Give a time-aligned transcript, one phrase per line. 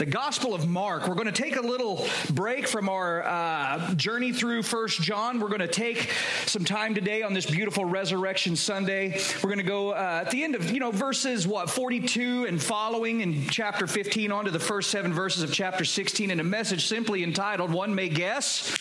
[0.00, 1.06] the Gospel of Mark.
[1.06, 5.40] We're going to take a little break from our uh, journey through First John.
[5.40, 6.10] We're going to take
[6.46, 9.20] some time today on this beautiful Resurrection Sunday.
[9.44, 12.62] We're going to go uh, at the end of, you know, verses, what, 42 and
[12.62, 16.44] following in chapter 15 on to the first seven verses of chapter 16 in a
[16.44, 18.74] message simply entitled, One May Guess,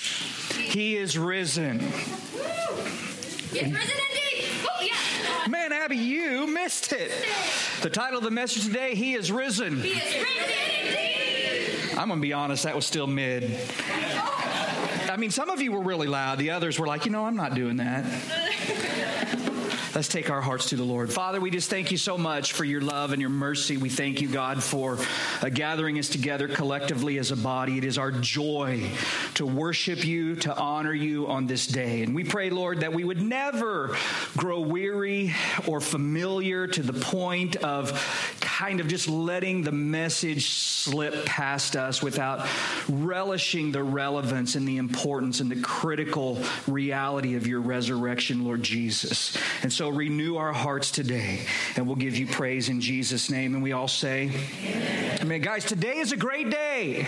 [0.55, 1.81] He is Risen.
[3.51, 3.81] Yes, risen.
[4.63, 5.47] Oh, yeah.
[5.49, 7.11] Man, Abby, you missed it.
[7.81, 9.81] The title of the message today, He is Risen.
[9.81, 10.68] He is risen.
[11.99, 13.43] I'm going to be honest, that was still mid.
[15.09, 16.37] I mean, some of you were really loud.
[16.39, 18.05] The others were like, you know, I'm not doing that.
[19.95, 21.11] Let's take our hearts to the Lord.
[21.11, 23.75] Father, we just thank you so much for your love and your mercy.
[23.75, 24.99] We thank you, God, for
[25.41, 27.79] uh, gathering us together collectively as a body.
[27.79, 28.87] It is our joy
[29.33, 32.03] to worship you, to honor you on this day.
[32.03, 33.97] And we pray, Lord, that we would never
[34.37, 35.33] grow weary
[35.65, 37.91] or familiar to the point of
[38.41, 42.47] kind of just letting the message slip past us without
[42.87, 49.35] relishing the relevance and the importance and the critical reality of your resurrection, Lord Jesus.
[49.63, 51.39] And so renew our hearts today,
[51.77, 53.53] and we'll give you praise in Jesus' name.
[53.53, 54.29] And we all say,
[54.63, 55.19] Amen.
[55.21, 55.41] Amen.
[55.41, 57.07] Guys, today is a great day.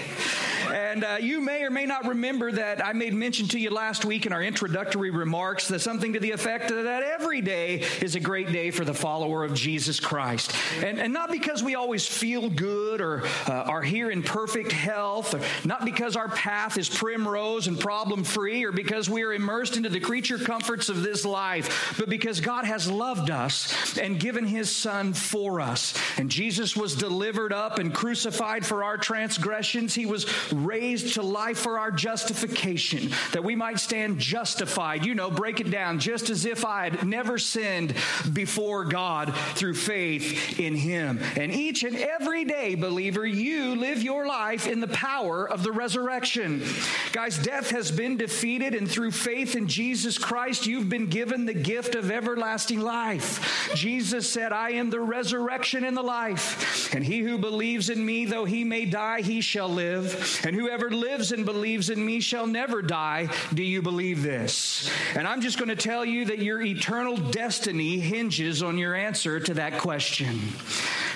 [0.72, 4.05] And uh, you may or may not remember that I made mention to you last
[4.05, 8.19] week in our introductory remarks that something to the effect that every day is a
[8.19, 10.53] great day for the follower of Jesus Christ.
[10.83, 15.33] And, and not because we always feel good or uh, are here in perfect health,
[15.33, 19.78] or not because our path is primrose and problem free, or because we are immersed
[19.78, 24.45] into the creature comforts of this life, but because God has loved us and given
[24.45, 25.94] his son for us.
[26.17, 29.94] And Jesus was delivered up and crucified for our transgressions.
[29.94, 30.25] He was
[30.66, 35.06] raised to life for our justification, that we might stand justified.
[35.06, 37.95] You know, break it down, just as if I had never sinned
[38.34, 41.20] before God through faith in Him.
[41.36, 45.72] And each and every day, believer, you live your life in the power of the
[45.72, 46.64] resurrection.
[47.12, 51.53] Guys, death has been defeated, and through faith in Jesus Christ, you've been given the
[51.53, 53.72] gift of everlasting life.
[53.75, 56.94] Jesus said, I am the resurrection and the life.
[56.94, 60.41] And he who believes in me, though he may die, he shall live.
[60.44, 63.29] And whoever lives and believes in me shall never die.
[63.53, 64.89] Do you believe this?
[65.16, 69.40] And I'm just going to tell you that your eternal destiny hinges on your answer
[69.40, 70.40] to that question.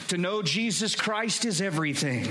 [0.10, 2.28] To know Jesus Christ is everything.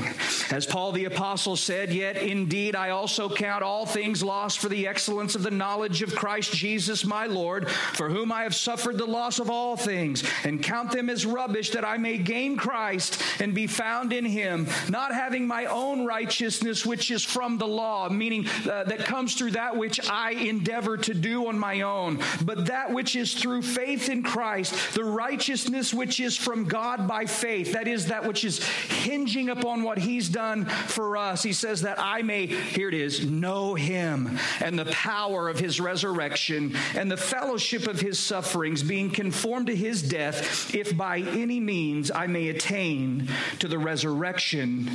[0.53, 4.87] As Paul the Apostle said, Yet indeed I also count all things lost for the
[4.87, 9.07] excellence of the knowledge of Christ Jesus my Lord, for whom I have suffered the
[9.07, 13.53] loss of all things, and count them as rubbish that I may gain Christ and
[13.53, 18.47] be found in him, not having my own righteousness, which is from the law, meaning
[18.71, 22.93] uh, that comes through that which I endeavor to do on my own, but that
[22.93, 27.75] which is through faith in Christ, the righteousness which is from God by faith faith.
[27.75, 31.43] That is that which is hinging upon what he's done for us.
[31.43, 35.81] He says that I may, here it is, know him and the power of his
[35.81, 41.61] resurrection and the fellowship of his sufferings, being conformed to his death, if by any
[41.61, 44.87] means I may attain to the resurrection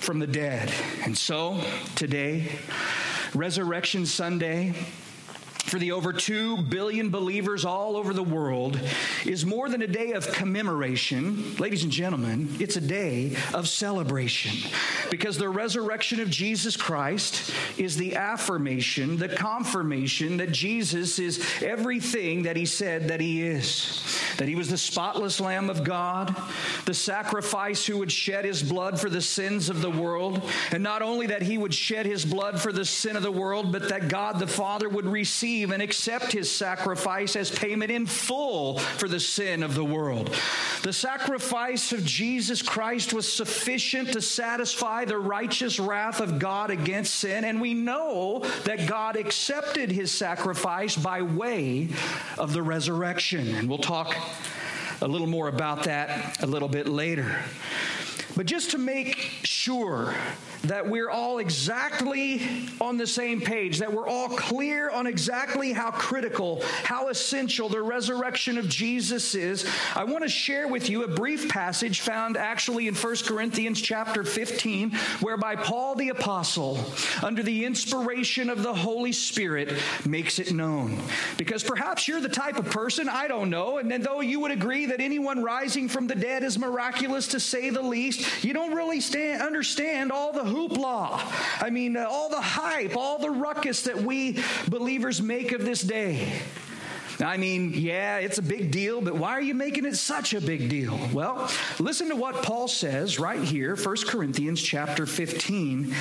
[0.00, 0.72] from the dead.
[1.04, 1.60] And so
[1.94, 2.52] today,
[3.34, 4.74] Resurrection Sunday,
[5.68, 8.80] for the over 2 billion believers all over the world
[9.24, 11.54] is more than a day of commemoration.
[11.56, 14.70] Ladies and gentlemen, it's a day of celebration
[15.10, 22.42] because the resurrection of Jesus Christ is the affirmation, the confirmation that Jesus is everything
[22.42, 24.02] that he said that he is.
[24.38, 26.34] That he was the spotless Lamb of God,
[26.84, 30.42] the sacrifice who would shed his blood for the sins of the world.
[30.70, 33.72] And not only that he would shed his blood for the sin of the world,
[33.72, 38.78] but that God the Father would receive and accept his sacrifice as payment in full
[38.78, 40.34] for the sin of the world.
[40.82, 47.16] The sacrifice of Jesus Christ was sufficient to satisfy the righteous wrath of God against
[47.16, 51.88] sin, and we know that God accepted his sacrifice by way
[52.38, 53.54] of the resurrection.
[53.56, 54.14] And we'll talk
[55.00, 57.36] a little more about that a little bit later.
[58.38, 60.14] But just to make sure
[60.62, 62.40] that we're all exactly
[62.80, 67.82] on the same page, that we're all clear on exactly how critical, how essential the
[67.82, 72.86] resurrection of Jesus is, I want to share with you a brief passage found actually
[72.86, 76.78] in 1 Corinthians chapter 15, whereby Paul the Apostle,
[77.24, 79.72] under the inspiration of the Holy Spirit,
[80.06, 80.96] makes it known.
[81.38, 84.52] Because perhaps you're the type of person, I don't know, and then though you would
[84.52, 88.74] agree that anyone rising from the dead is miraculous to say the least, you don't
[88.74, 91.20] really stand, understand all the hoopla.
[91.62, 95.82] I mean, uh, all the hype, all the ruckus that we believers make of this
[95.82, 96.32] day.
[97.20, 100.40] I mean, yeah, it's a big deal, but why are you making it such a
[100.40, 100.98] big deal?
[101.12, 105.94] Well, listen to what Paul says right here, 1 Corinthians chapter 15.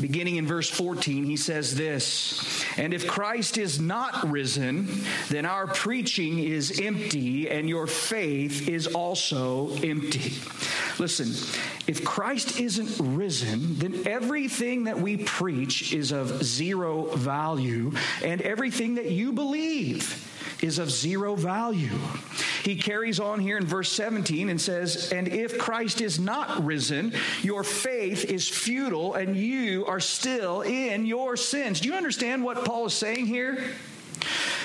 [0.00, 5.66] Beginning in verse 14, he says this And if Christ is not risen, then our
[5.66, 10.34] preaching is empty, and your faith is also empty.
[10.98, 11.28] Listen,
[11.86, 17.92] if Christ isn't risen, then everything that we preach is of zero value,
[18.24, 20.29] and everything that you believe
[20.62, 21.96] is of zero value.
[22.62, 27.14] He carries on here in verse 17 and says, And if Christ is not risen,
[27.42, 31.80] your faith is futile and you are still in your sins.
[31.80, 33.74] Do you understand what Paul is saying here?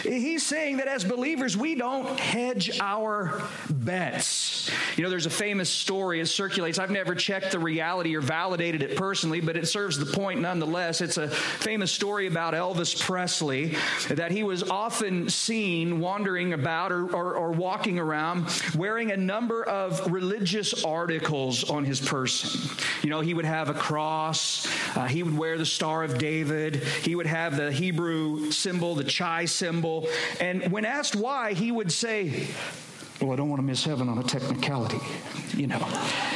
[0.06, 4.72] He's saying that as believers, we don't hedge our bets.
[4.96, 6.80] You know, there's a famous story, it circulates.
[6.80, 11.02] I've never checked the reality or validated it personally, but it serves the point nonetheless.
[11.02, 13.76] It's a famous story about Elvis Presley
[14.10, 19.64] that he was often seen wandering about or, or, or walking around wearing a number
[19.64, 22.70] of religious articles on his person.
[23.02, 26.78] You know, he would have a cross, uh, he would wear the Star of David,
[27.04, 29.95] he would have the Hebrew symbol, the Chai symbol.
[30.40, 32.48] And when asked why, he would say,
[33.22, 35.00] well, I don't want to miss heaven on a technicality,
[35.56, 35.80] you know.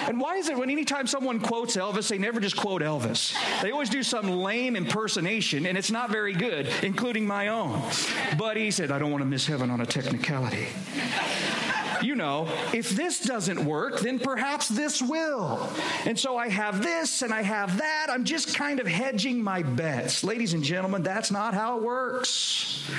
[0.08, 3.36] And why is it when anytime someone quotes Elvis, they never just quote Elvis?
[3.62, 7.82] They always do some lame impersonation, and it's not very good, including my own.
[8.38, 10.68] But he said, I don't want to miss heaven on a technicality.
[12.02, 15.70] You know, if this doesn't work, then perhaps this will.
[16.06, 18.08] And so I have this and I have that.
[18.10, 20.24] I'm just kind of hedging my bets.
[20.24, 22.90] Ladies and gentlemen, that's not how it works.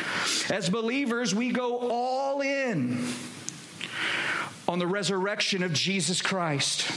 [0.51, 3.13] As believers, we go all in
[4.69, 6.91] on the resurrection of Jesus Christ.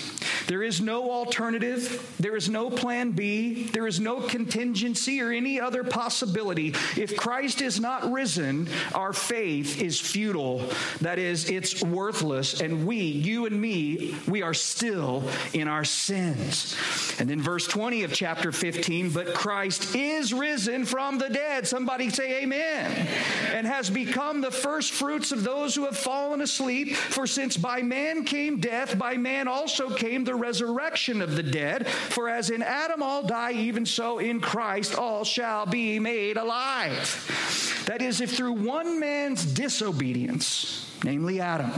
[0.47, 2.15] There is no alternative.
[2.19, 3.65] There is no plan B.
[3.65, 6.69] There is no contingency or any other possibility.
[6.97, 10.69] If Christ is not risen, our faith is futile.
[11.01, 12.61] That is, it's worthless.
[12.61, 15.23] And we, you and me, we are still
[15.53, 16.75] in our sins.
[17.19, 21.67] And then verse 20 of chapter 15, but Christ is risen from the dead.
[21.67, 23.07] Somebody say amen.
[23.53, 26.95] And has become the first fruits of those who have fallen asleep.
[26.95, 31.87] For since by man came death, by man also came the resurrection of the dead.
[31.87, 37.83] For as in Adam all die, even so in Christ all shall be made alive.
[37.87, 41.71] That is, if through one man's disobedience, namely Adam,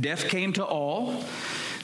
[0.00, 1.24] death came to all,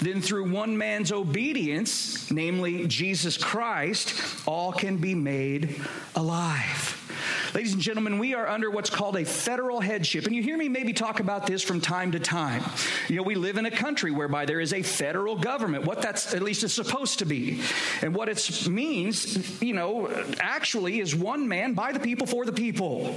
[0.01, 4.15] then through one man's obedience, namely Jesus Christ,
[4.47, 5.81] all can be made
[6.15, 6.98] alive.
[7.55, 10.27] Ladies and gentlemen, we are under what's called a federal headship.
[10.27, 12.63] And you hear me maybe talk about this from time to time.
[13.09, 16.35] You know, we live in a country whereby there is a federal government, what that's
[16.35, 17.63] at least is supposed to be.
[18.03, 20.11] And what it means, you know,
[20.41, 23.17] actually is one man by the people for the people.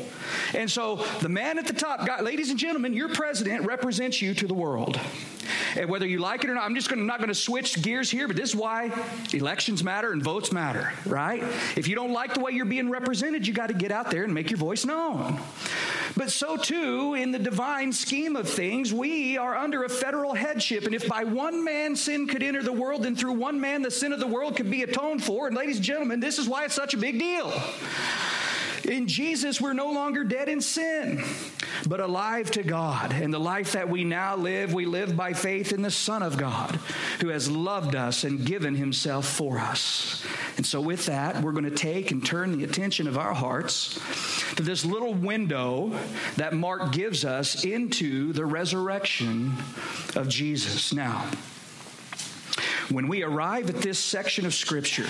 [0.53, 4.33] And so the man at the top, God, ladies and gentlemen, your president represents you
[4.35, 4.97] to the world.
[5.75, 8.09] And whether you like it or not, I'm just gonna, not going to switch gears
[8.09, 8.91] here, but this is why
[9.33, 11.43] elections matter and votes matter, right?
[11.75, 14.23] If you don't like the way you're being represented, you got to get out there
[14.23, 15.39] and make your voice known.
[16.15, 20.85] But so too, in the divine scheme of things, we are under a federal headship.
[20.85, 23.91] And if by one man sin could enter the world, then through one man the
[23.91, 25.47] sin of the world could be atoned for.
[25.47, 27.51] And ladies and gentlemen, this is why it's such a big deal.
[28.85, 31.23] In Jesus, we're no longer dead in sin,
[31.87, 33.11] but alive to God.
[33.11, 36.37] And the life that we now live, we live by faith in the Son of
[36.37, 36.79] God,
[37.19, 40.25] who has loved us and given himself for us.
[40.57, 43.99] And so, with that, we're going to take and turn the attention of our hearts
[44.55, 45.91] to this little window
[46.37, 49.53] that Mark gives us into the resurrection
[50.15, 50.93] of Jesus.
[50.93, 51.29] Now,
[52.89, 55.07] when we arrive at this section of Scripture,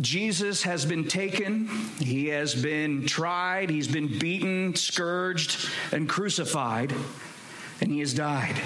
[0.00, 1.66] Jesus has been taken,
[1.98, 6.94] he has been tried, he's been beaten, scourged, and crucified,
[7.80, 8.60] and he has died.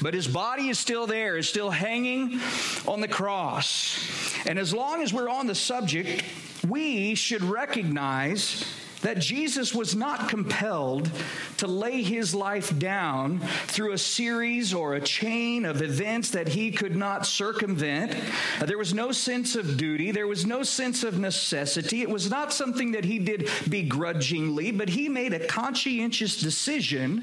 [0.00, 2.40] But his body is still there, is still hanging
[2.86, 3.98] on the cross.
[4.46, 6.22] And as long as we're on the subject,
[6.68, 8.64] we should recognize
[9.02, 11.10] that Jesus was not compelled
[11.58, 16.70] to lay his life down through a series or a chain of events that he
[16.70, 18.16] could not circumvent.
[18.60, 22.02] Uh, there was no sense of duty, there was no sense of necessity.
[22.02, 27.22] It was not something that he did begrudgingly, but he made a conscientious decision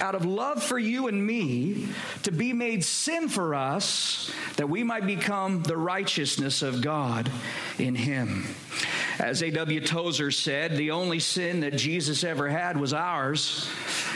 [0.00, 1.88] out of love for you and me
[2.22, 7.30] to be made sin for us that we might become the righteousness of God
[7.78, 8.46] in him.
[9.18, 9.80] As A.W.
[9.80, 13.68] Tozer said, the only sin that Jesus ever had was ours,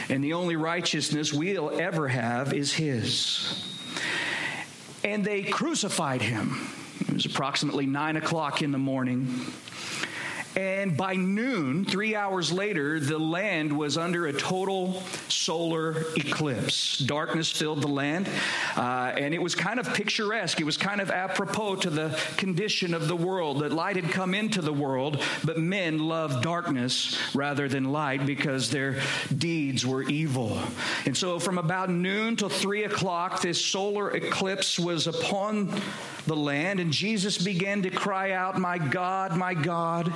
[0.09, 3.67] and the only righteousness we'll ever have is his.
[5.03, 6.69] And they crucified him.
[6.99, 9.27] It was approximately nine o'clock in the morning.
[10.55, 16.97] And by noon, three hours later, the land was under a total solar eclipse.
[16.99, 18.29] Darkness filled the land,
[18.75, 20.59] uh, and it was kind of picturesque.
[20.59, 24.33] It was kind of apropos to the condition of the world that light had come
[24.33, 29.01] into the world, but men loved darkness rather than light because their
[29.37, 30.59] deeds were evil.
[31.05, 35.81] And so, from about noon till three o'clock, this solar eclipse was upon
[36.25, 40.07] the land, and Jesus began to cry out, My God, my God,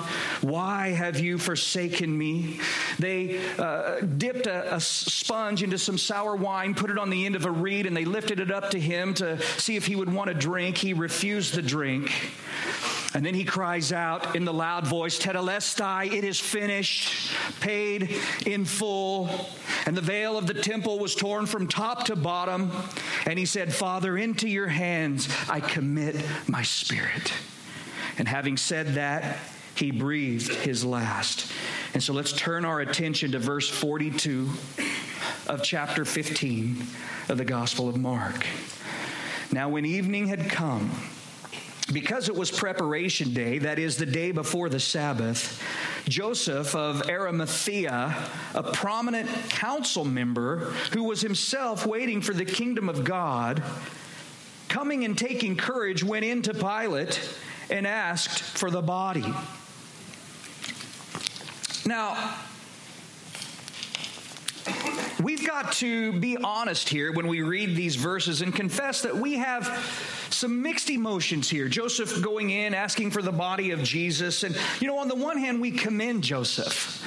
[0.42, 2.60] why have you forsaken me?
[3.00, 7.36] They uh, dipped a, a sponge into some sour wine, put it on the end
[7.36, 10.12] of a reed, and they lifted it up to him to see if he would
[10.12, 10.78] want a drink.
[10.78, 12.12] He refused the drink.
[13.16, 18.66] And then he cries out in the loud voice, Tetelestai, it is finished, paid in
[18.66, 19.30] full.
[19.86, 22.74] And the veil of the temple was torn from top to bottom.
[23.26, 26.18] And he said, Father, into your hands I commit
[26.50, 27.32] my spirit.
[28.18, 29.38] And having said that,
[29.76, 31.50] he breathed his last.
[31.94, 34.50] And so let's turn our attention to verse 42
[35.48, 36.86] of chapter 15
[37.30, 38.46] of the Gospel of Mark.
[39.54, 40.92] Now, when evening had come,
[41.96, 45.64] because it was preparation day, that is the day before the Sabbath,
[46.10, 48.14] Joseph of Arimathea,
[48.54, 50.58] a prominent council member
[50.92, 53.64] who was himself waiting for the kingdom of God,
[54.68, 57.18] coming and taking courage, went into Pilate
[57.70, 59.34] and asked for the body.
[61.86, 62.36] Now,
[65.22, 69.36] we've got to be honest here when we read these verses and confess that we
[69.36, 69.68] have
[70.30, 71.68] some mixed emotions here.
[71.68, 74.44] Joseph going in, asking for the body of Jesus.
[74.44, 77.02] And, you know, on the one hand, we commend Joseph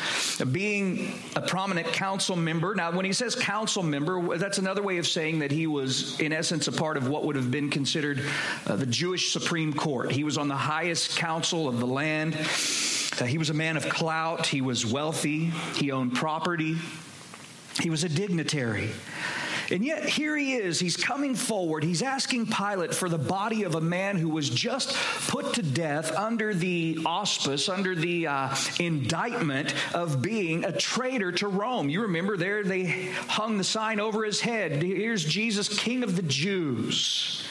[0.52, 2.74] being a prominent council member.
[2.74, 6.32] Now, when he says council member, that's another way of saying that he was, in
[6.32, 8.22] essence, a part of what would have been considered
[8.66, 10.12] uh, the Jewish Supreme Court.
[10.12, 12.34] He was on the highest council of the land.
[12.34, 14.46] Uh, he was a man of clout.
[14.46, 15.46] He was wealthy.
[15.74, 16.76] He owned property.
[17.80, 18.90] He was a dignitary.
[19.70, 20.80] And yet, here he is.
[20.80, 21.84] He's coming forward.
[21.84, 24.96] He's asking Pilate for the body of a man who was just
[25.28, 31.48] put to death under the auspice, under the uh, indictment of being a traitor to
[31.48, 31.90] Rome.
[31.90, 34.82] You remember there, they hung the sign over his head.
[34.82, 37.46] Here's Jesus, King of the Jews.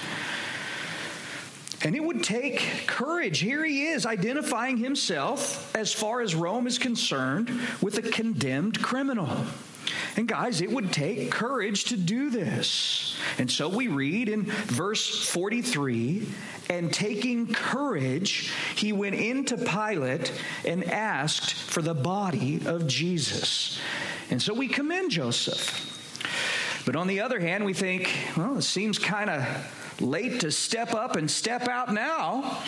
[1.84, 3.38] And it would take courage.
[3.38, 9.30] Here he is identifying himself, as far as Rome is concerned, with a condemned criminal.
[10.16, 13.18] And guys, it would take courage to do this.
[13.38, 16.28] And so we read in verse 43
[16.70, 20.34] and taking courage, he went into Pilate
[20.66, 23.80] and asked for the body of Jesus.
[24.30, 25.94] And so we commend Joseph.
[26.86, 30.94] But on the other hand, we think, well, it seems kind of late to step
[30.94, 32.64] up and step out now.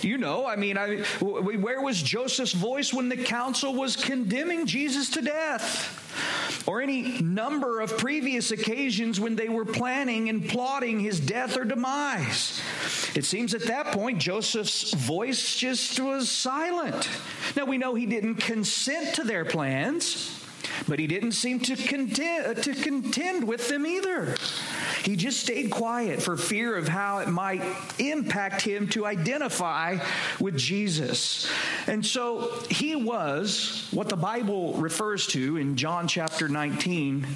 [0.00, 5.10] You know, I mean, I, where was Joseph's voice when the council was condemning Jesus
[5.10, 6.00] to death?
[6.66, 11.64] Or any number of previous occasions when they were planning and plotting his death or
[11.64, 12.62] demise.
[13.14, 17.08] It seems at that point Joseph's voice just was silent.
[17.56, 20.40] Now we know he didn't consent to their plans.
[20.88, 24.34] But he didn't seem to contend, uh, to contend with them either.
[25.04, 27.62] He just stayed quiet for fear of how it might
[27.98, 29.98] impact him to identify
[30.40, 31.50] with Jesus.
[31.86, 37.26] And so he was what the Bible refers to in John chapter 19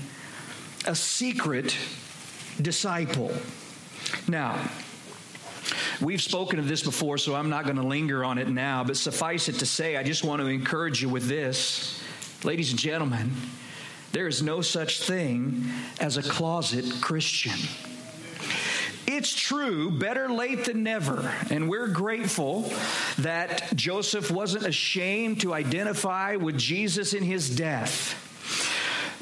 [0.86, 1.76] a secret
[2.62, 3.32] disciple.
[4.26, 4.58] Now,
[6.00, 8.96] We've spoken of this before, so I'm not going to linger on it now, but
[8.96, 12.00] suffice it to say, I just want to encourage you with this.
[12.44, 13.32] Ladies and gentlemen,
[14.12, 15.64] there is no such thing
[16.00, 17.58] as a closet Christian.
[19.06, 21.32] It's true, better late than never.
[21.50, 22.70] And we're grateful
[23.18, 28.24] that Joseph wasn't ashamed to identify with Jesus in his death.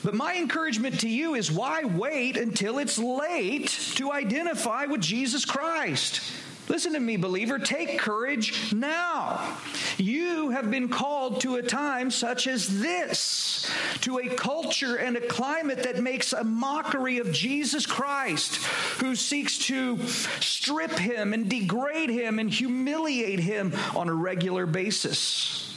[0.04, 5.44] But my encouragement to you is why wait until it's late to identify with Jesus
[5.44, 6.20] Christ?
[6.68, 7.58] Listen to me, believer.
[7.58, 9.56] Take courage now.
[9.98, 13.70] You have been called to a time such as this,
[14.00, 18.56] to a culture and a climate that makes a mockery of Jesus Christ,
[19.00, 19.98] who seeks to
[20.40, 25.72] strip him and degrade him and humiliate him on a regular basis.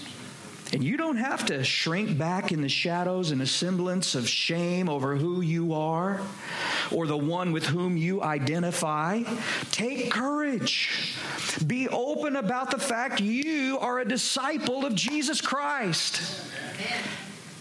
[0.71, 4.88] And you don't have to shrink back in the shadows in a semblance of shame
[4.88, 6.21] over who you are
[6.91, 9.23] or the one with whom you identify.
[9.71, 11.15] Take courage.
[11.65, 16.21] Be open about the fact you are a disciple of Jesus Christ.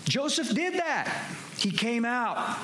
[0.05, 1.31] Joseph did that.
[1.57, 2.59] He came out.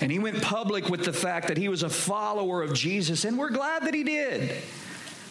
[0.00, 3.38] And he went public with the fact that he was a follower of Jesus, and
[3.38, 4.50] we're glad that he did.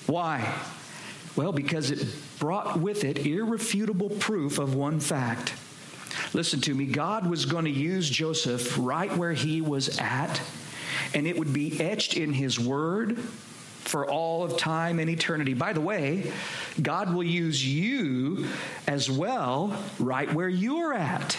[0.07, 0.49] Why?
[1.35, 2.07] Well, because it
[2.41, 5.53] brought with it irrefutable proof of one fact.
[6.33, 10.41] Listen to me, God was going to use Joseph right where he was at,
[11.13, 15.53] and it would be etched in his word for all of time and eternity.
[15.53, 16.31] By the way,
[16.81, 18.47] God will use you
[18.87, 21.37] as well right where you're at.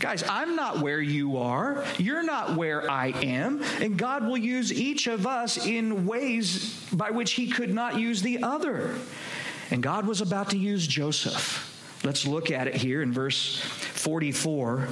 [0.00, 1.84] Guys, I'm not where you are.
[1.98, 3.62] You're not where I am.
[3.80, 8.22] And God will use each of us in ways by which He could not use
[8.22, 8.96] the other.
[9.70, 11.66] And God was about to use Joseph.
[12.02, 14.88] Let's look at it here in verse 44.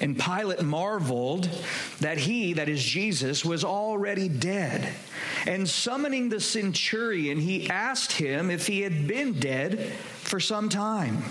[0.00, 1.48] And Pilate marveled
[2.00, 4.92] that he, that is Jesus, was already dead.
[5.46, 11.22] And summoning the centurion, he asked him if he had been dead for some time.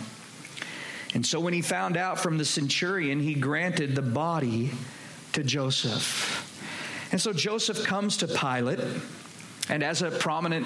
[1.13, 4.71] And so when he found out from the centurion, he granted the body
[5.33, 6.47] to Joseph.
[7.11, 8.79] And so Joseph comes to Pilate,
[9.67, 10.65] and as a prominent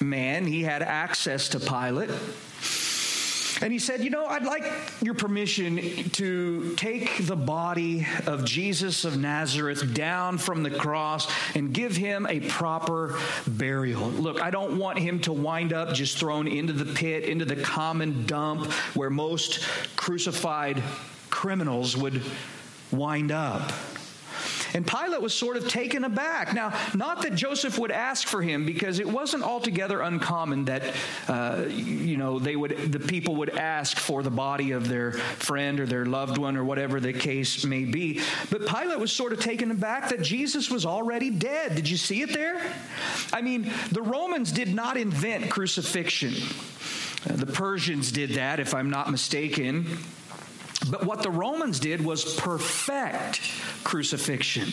[0.00, 2.10] man, he had access to Pilate.
[3.60, 4.64] And he said, You know, I'd like
[5.02, 5.76] your permission
[6.10, 12.26] to take the body of Jesus of Nazareth down from the cross and give him
[12.28, 14.08] a proper burial.
[14.08, 17.56] Look, I don't want him to wind up just thrown into the pit, into the
[17.56, 20.82] common dump where most crucified
[21.30, 22.22] criminals would
[22.92, 23.72] wind up.
[24.74, 26.54] And Pilate was sort of taken aback.
[26.54, 30.94] Now, not that Joseph would ask for him, because it wasn't altogether uncommon that,
[31.28, 35.80] uh, you know, they would, the people would ask for the body of their friend
[35.80, 38.20] or their loved one or whatever the case may be.
[38.50, 41.74] But Pilate was sort of taken aback that Jesus was already dead.
[41.74, 42.60] Did you see it there?
[43.32, 46.34] I mean, the Romans did not invent crucifixion.
[47.28, 49.98] Uh, the Persians did that, if I'm not mistaken.
[50.90, 53.40] But what the Romans did was perfect
[53.84, 54.70] crucifixion.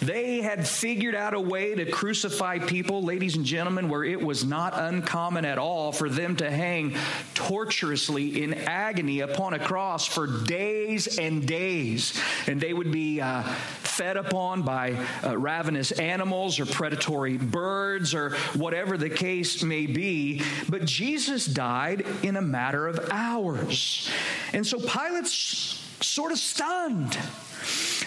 [0.00, 4.44] They had figured out a way to crucify people, ladies and gentlemen, where it was
[4.44, 6.96] not uncommon at all for them to hang
[7.34, 12.18] torturously in agony upon a cross for days and days.
[12.46, 18.30] And they would be uh, fed upon by uh, ravenous animals or predatory birds or
[18.54, 20.42] whatever the case may be.
[20.68, 24.08] But Jesus died in a matter of hours.
[24.52, 27.18] And so Pilate's sort of stunned.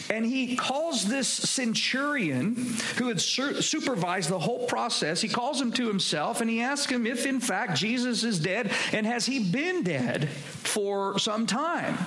[0.09, 2.55] And he calls this centurion
[2.97, 7.05] who had supervised the whole process, he calls him to himself and he asks him
[7.05, 11.97] if, in fact, Jesus is dead and has he been dead for some time.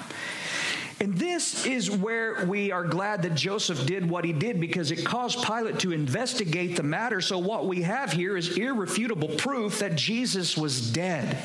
[1.01, 5.05] And this is where we are glad that Joseph did what he did because it
[5.05, 7.21] caused Pilate to investigate the matter.
[7.21, 11.37] So, what we have here is irrefutable proof that Jesus was dead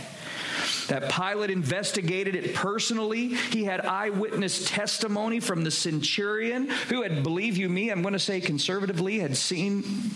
[0.89, 3.28] that Pilate investigated it personally.
[3.30, 8.19] He had eyewitness testimony from the centurion who had, believe you me, I'm going to
[8.19, 10.12] say conservatively, had seen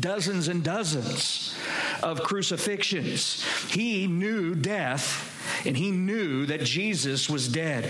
[0.00, 1.56] dozens and dozens
[2.02, 3.44] of crucifixions.
[3.70, 5.34] He knew death
[5.66, 7.84] and he knew that Jesus was dead.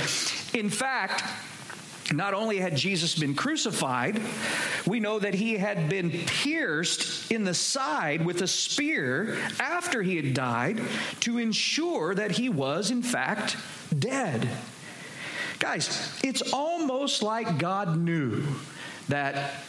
[0.55, 1.25] In fact,
[2.13, 4.21] not only had Jesus been crucified,
[4.87, 10.17] we know that he had been pierced in the side with a spear after he
[10.17, 10.81] had died
[11.21, 13.57] to ensure that he was, in fact,
[13.99, 14.49] dead.
[15.59, 18.45] Guys, it's almost like God knew
[19.09, 19.65] that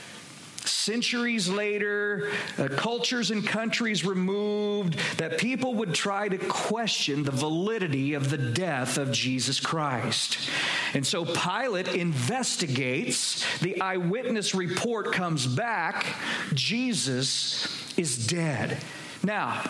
[0.69, 8.13] centuries later, uh, cultures and countries removed, that people would try to question the validity
[8.13, 10.49] of the death of Jesus Christ.
[10.93, 16.05] And so Pilate investigates, the eyewitness report comes back,
[16.53, 18.77] Jesus is dead.
[19.23, 19.69] Now,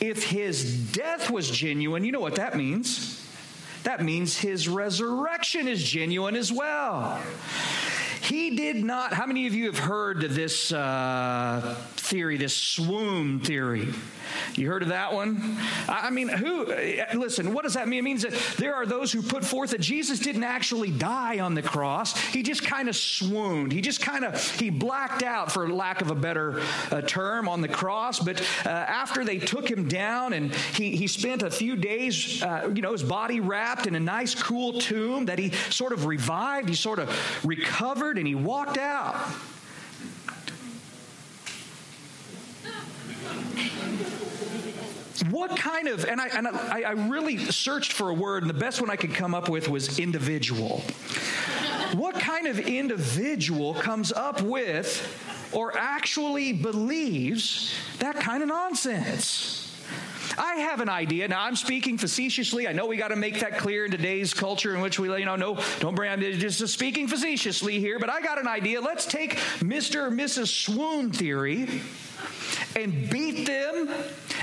[0.00, 3.22] if his death was genuine, you know what that means?
[3.82, 7.22] That means his resurrection is genuine as well.
[8.26, 9.12] He did not.
[9.12, 13.94] How many of you have heard this uh, theory, this swoon theory?
[14.54, 15.56] You heard of that one?
[15.88, 16.66] I mean, who,
[17.14, 18.00] listen, what does that mean?
[18.00, 21.54] It means that there are those who put forth that Jesus didn't actually die on
[21.54, 22.18] the cross.
[22.18, 23.72] He just kind of swooned.
[23.72, 27.60] He just kind of, he blacked out, for lack of a better uh, term, on
[27.60, 28.20] the cross.
[28.20, 32.70] But uh, after they took him down and he, he spent a few days, uh,
[32.74, 36.68] you know, his body wrapped in a nice, cool tomb that he sort of revived,
[36.68, 39.16] he sort of recovered, and he walked out.
[45.30, 48.58] What kind of, and I, and I, I really searched for a word, and the
[48.58, 50.82] best one I could come up with was individual.
[51.94, 59.62] what kind of individual comes up with or actually believes that kind of nonsense?
[60.38, 61.28] I have an idea.
[61.28, 62.68] Now, I'm speaking facetiously.
[62.68, 65.24] I know we got to make that clear in today's culture in which we, you
[65.24, 68.80] know, no, don't bring, I'm just speaking facetiously here, but I got an idea.
[68.80, 70.06] Let's take Mr.
[70.06, 70.48] or Mrs.
[70.48, 71.80] Swoon theory
[72.74, 73.88] and beat them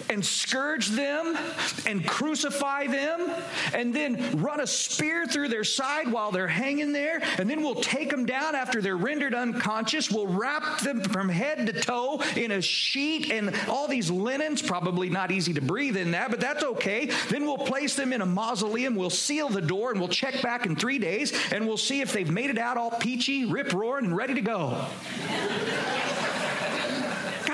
[0.09, 1.37] and scourge them
[1.85, 3.31] and crucify them
[3.73, 7.21] and then run a spear through their side while they're hanging there.
[7.37, 10.11] And then we'll take them down after they're rendered unconscious.
[10.11, 14.61] We'll wrap them from head to toe in a sheet and all these linens.
[14.61, 17.09] Probably not easy to breathe in that, but that's okay.
[17.29, 18.95] Then we'll place them in a mausoleum.
[18.95, 22.13] We'll seal the door and we'll check back in three days and we'll see if
[22.13, 24.85] they've made it out all peachy, rip roaring, and ready to go.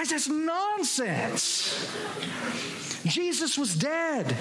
[0.09, 1.95] That's nonsense.
[3.05, 4.35] Jesus was dead.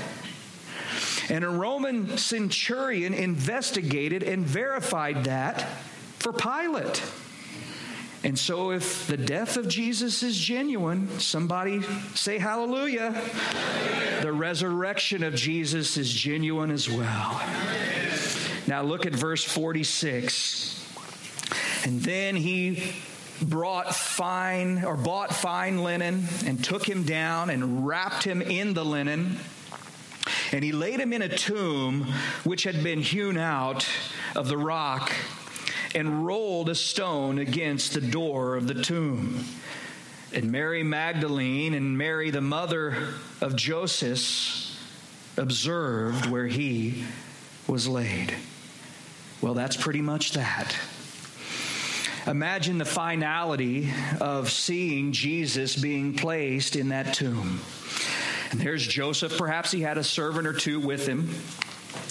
[1.30, 5.60] And a Roman centurion investigated and verified that
[6.18, 7.02] for Pilate.
[8.24, 11.82] And so, if the death of Jesus is genuine, somebody
[12.14, 13.12] say hallelujah.
[14.22, 17.40] The resurrection of Jesus is genuine as well.
[18.66, 20.84] Now, look at verse 46.
[21.84, 22.92] And then he
[23.42, 28.84] brought fine or bought fine linen and took him down and wrapped him in the
[28.84, 29.38] linen.
[30.52, 32.04] And he laid him in a tomb
[32.44, 33.86] which had been hewn out
[34.34, 35.12] of the rock
[35.94, 39.44] and rolled a stone against the door of the tomb.
[40.32, 44.76] And Mary Magdalene and Mary, the mother of Joseph,
[45.36, 47.04] observed where he
[47.66, 48.34] was laid.
[49.40, 50.76] Well, that's pretty much that.
[52.28, 57.60] Imagine the finality of seeing Jesus being placed in that tomb.
[58.50, 59.38] And there's Joseph.
[59.38, 61.30] Perhaps he had a servant or two with him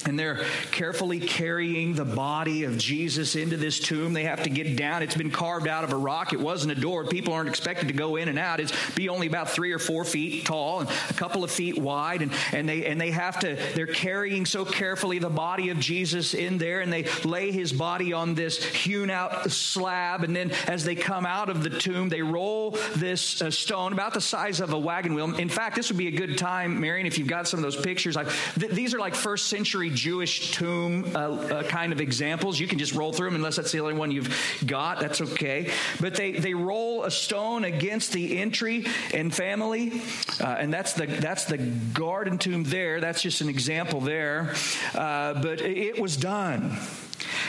[0.05, 4.13] and they're carefully carrying the body of Jesus into this tomb.
[4.13, 5.03] They have to get down.
[5.03, 6.33] It's been carved out of a rock.
[6.33, 7.05] It wasn't a door.
[7.05, 8.59] People aren't expected to go in and out.
[8.59, 12.21] It's be only about three or four feet tall and a couple of feet wide.
[12.21, 16.33] And, and they and they have to, they're carrying so carefully the body of Jesus
[16.33, 20.23] in there, and they lay his body on this hewn out slab.
[20.23, 24.13] And then as they come out of the tomb, they roll this uh, stone about
[24.13, 25.35] the size of a wagon wheel.
[25.35, 27.75] In fact, this would be a good time, Marion, if you've got some of those
[27.75, 28.15] pictures.
[28.15, 32.57] Like th- these are like first century Jewish tomb uh, uh, kind of examples.
[32.57, 34.33] You can just roll through them unless that's the only one you've
[34.65, 35.01] got.
[35.01, 35.71] That's okay.
[35.99, 40.01] But they, they roll a stone against the entry and family,
[40.39, 43.01] uh, and that's the that's the garden tomb there.
[43.01, 44.53] That's just an example there.
[44.95, 46.77] Uh, but it was done.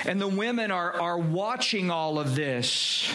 [0.07, 3.09] And the women are, are watching all of this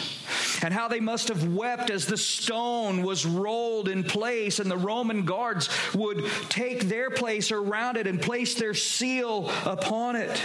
[0.63, 4.77] and how they must have wept as the stone was rolled in place, and the
[4.77, 10.41] Roman guards would take their place around it and place their seal upon it.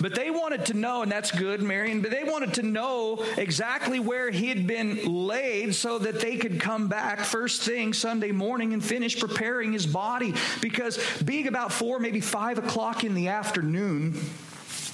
[0.00, 3.98] But they wanted to know, and that's good, Marion, but they wanted to know exactly
[3.98, 8.84] where he'd been laid so that they could come back first thing Sunday morning and
[8.84, 10.34] finish preparing his body.
[10.60, 14.20] Because being about four, maybe five o'clock in the afternoon,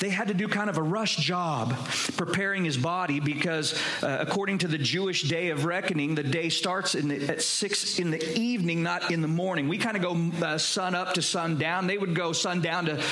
[0.00, 1.74] they had to do kind of a rush job
[2.16, 6.92] preparing his body because, uh, according to the Jewish day of reckoning, the day starts
[6.92, 9.68] the, at six in the evening, not in the morning.
[9.68, 11.86] We kind of go uh, sun up to sundown.
[11.86, 13.02] They would go sundown to,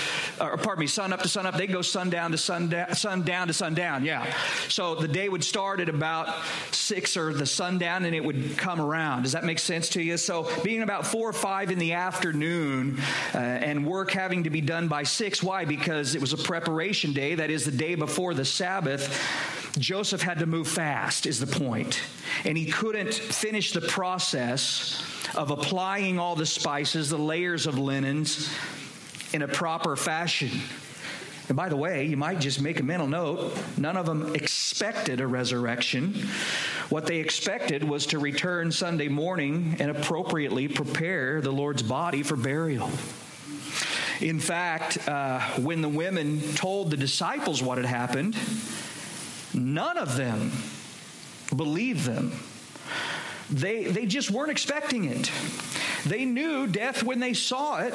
[0.40, 1.56] or pardon me, sun up to sun up.
[1.56, 4.04] They'd go sundown to sundown, sundown to sundown.
[4.04, 4.32] Yeah.
[4.68, 6.34] So the day would start at about
[6.70, 9.22] six or the sundown, and it would come around.
[9.22, 10.16] Does that make sense to you?
[10.16, 12.98] So being about four or five in the afternoon,
[13.34, 15.42] uh, and work having to be done by six.
[15.42, 15.64] Why?
[15.64, 16.75] Because it was a preparation
[17.12, 19.08] day, that is the day before the Sabbath,
[19.78, 22.00] Joseph had to move fast, is the point.
[22.44, 25.02] And he couldn't finish the process
[25.34, 28.50] of applying all the spices, the layers of linens,
[29.32, 30.50] in a proper fashion.
[31.48, 35.20] And by the way, you might just make a mental note none of them expected
[35.20, 36.14] a resurrection.
[36.88, 42.36] What they expected was to return Sunday morning and appropriately prepare the Lord's body for
[42.36, 42.90] burial.
[44.20, 48.36] In fact, uh, when the women told the disciples what had happened,
[49.52, 50.52] none of them
[51.54, 52.32] believed them.
[53.50, 55.30] They, they just weren't expecting it.
[56.04, 57.94] They knew death when they saw it,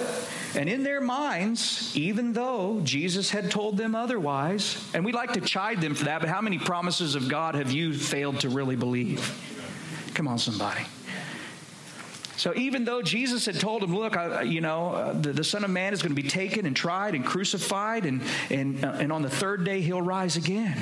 [0.56, 5.42] and in their minds, even though Jesus had told them otherwise, and we like to
[5.42, 8.76] chide them for that, but how many promises of God have you failed to really
[8.76, 9.20] believe?
[10.14, 10.82] Come on, somebody.
[12.42, 15.64] So even though Jesus had told him, look, I, you know, uh, the, the, Son
[15.64, 19.12] of Man is going to be taken and tried and crucified, and, and, uh, and
[19.12, 20.76] on the third day he'll rise again.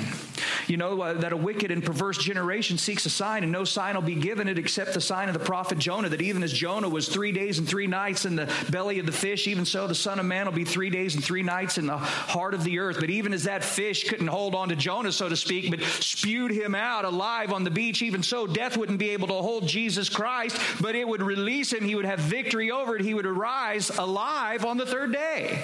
[0.66, 3.94] You know, uh, that a wicked and perverse generation seeks a sign, and no sign
[3.94, 6.88] will be given it except the sign of the prophet Jonah, that even as Jonah
[6.88, 9.94] was three days and three nights in the belly of the fish, even so the
[9.94, 12.78] Son of Man will be three days and three nights in the heart of the
[12.78, 12.96] earth.
[13.00, 16.50] But even as that fish couldn't hold on to Jonah, so to speak, but spewed
[16.50, 20.08] him out alive on the beach, even so death wouldn't be able to hold Jesus
[20.08, 23.02] Christ, but it would release release him, he would have victory over it.
[23.02, 25.62] He would arise alive on the third day.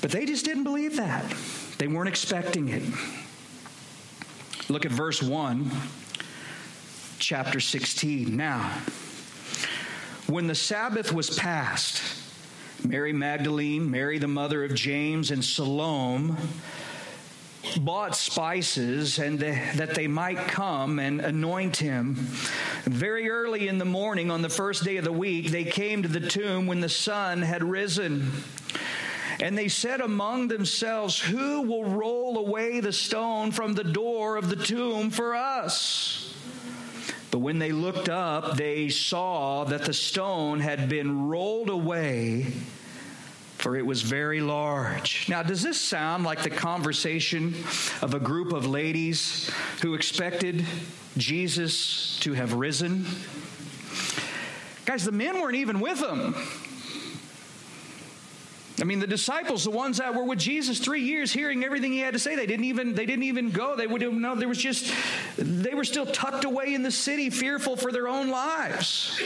[0.00, 1.24] But they just didn't believe that.
[1.78, 2.82] They weren't expecting it.
[4.68, 5.70] Look at verse 1,
[7.20, 8.36] chapter 16.
[8.36, 8.68] Now,
[10.26, 12.02] when the Sabbath was past,
[12.84, 16.34] Mary Magdalene, Mary the mother of James, and Salome
[17.80, 22.14] bought spices and the, that they might come and anoint him.
[22.84, 26.08] Very early in the morning on the first day of the week, they came to
[26.08, 28.32] the tomb when the sun had risen.
[29.40, 34.48] And they said among themselves, Who will roll away the stone from the door of
[34.48, 36.34] the tomb for us?
[37.30, 42.46] But when they looked up, they saw that the stone had been rolled away,
[43.58, 45.28] for it was very large.
[45.28, 47.54] Now, does this sound like the conversation
[48.02, 49.50] of a group of ladies
[49.82, 50.64] who expected
[51.16, 53.04] Jesus to have risen?
[54.86, 56.34] Guys, the men weren't even with them.
[58.80, 61.98] I mean, the disciples, the ones that were with Jesus three years, hearing everything he
[61.98, 63.74] had to say, they didn't even they didn't even go.
[63.74, 64.92] They would know there was just
[65.36, 69.20] they were still tucked away in the city, fearful for their own lives.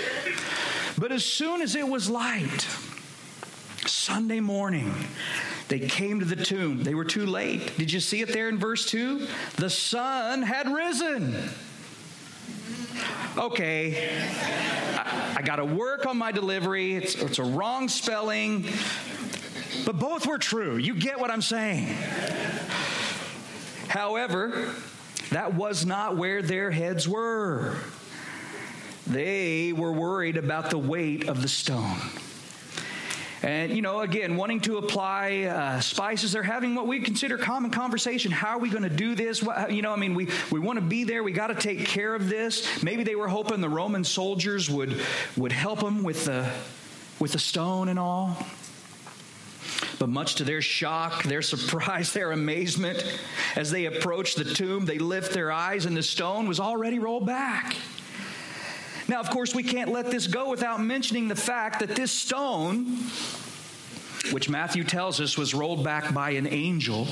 [0.96, 2.66] But as soon as it was light,
[3.86, 4.92] Sunday morning,
[5.68, 6.82] they came to the tomb.
[6.82, 7.76] They were too late.
[7.76, 9.26] Did you see it there in verse 2?
[9.56, 11.36] The sun had risen.
[13.36, 14.10] Okay,
[14.96, 16.94] I, I got to work on my delivery.
[16.94, 18.68] It's, it's a wrong spelling.
[19.85, 20.76] But both were true.
[20.76, 21.87] You get what I'm saying.
[23.88, 24.74] However,
[25.30, 27.76] that was not where their heads were.
[29.06, 31.96] They were worried about the weight of the stone.
[33.42, 37.72] And, you know, again, wanting to apply uh, spices, they're having what we consider common
[37.72, 38.30] conversation.
[38.30, 39.42] How are we going to do this?
[39.42, 41.24] What, you know, I mean, we, we want to be there.
[41.24, 42.85] We got to take care of this.
[42.85, 45.00] Maybe they were hoping the Roman soldiers would,
[45.37, 46.48] would help them with the,
[47.18, 48.37] with the stone and all.
[50.02, 53.04] But much to their shock, their surprise, their amazement,
[53.54, 57.24] as they approach the tomb, they lift their eyes and the stone was already rolled
[57.24, 57.76] back.
[59.06, 62.96] Now, of course, we can't let this go without mentioning the fact that this stone,
[64.32, 67.06] which Matthew tells us was rolled back by an angel,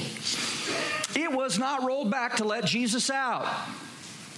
[1.15, 3.47] it was not rolled back to let Jesus out.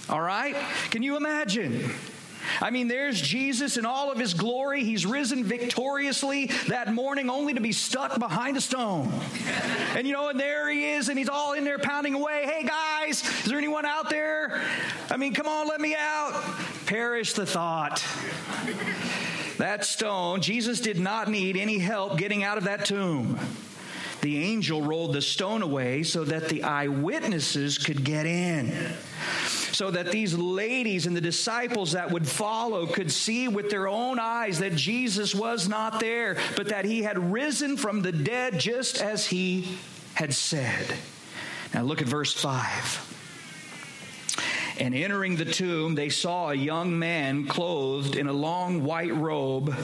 [0.09, 0.55] All right?
[0.91, 1.91] Can you imagine?
[2.61, 4.83] I mean, there's Jesus in all of his glory.
[4.83, 9.11] He's risen victoriously that morning only to be stuck behind a stone.
[9.95, 12.45] And you know, and there he is, and he's all in there pounding away.
[12.45, 14.61] Hey, guys, is there anyone out there?
[15.09, 16.33] I mean, come on, let me out.
[16.85, 18.03] Perish the thought.
[19.57, 23.39] That stone, Jesus did not need any help getting out of that tomb.
[24.23, 28.95] The angel rolled the stone away so that the eyewitnesses could get in
[29.73, 34.19] so that these ladies and the disciples that would follow could see with their own
[34.19, 39.01] eyes that Jesus was not there, but that he had risen from the dead just
[39.01, 39.77] as he
[40.13, 40.93] had said.
[41.73, 43.09] Now look at verse 5.
[44.79, 49.75] And entering the tomb, they saw a young man clothed in a long white robe,